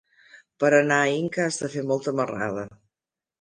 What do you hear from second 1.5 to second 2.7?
de fer molta marrada.